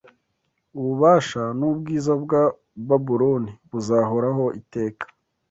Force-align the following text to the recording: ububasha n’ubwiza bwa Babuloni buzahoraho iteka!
ububasha 0.77 1.43
n’ubwiza 1.57 2.13
bwa 2.23 2.41
Babuloni 2.87 3.51
buzahoraho 3.69 4.45
iteka! 4.59 5.05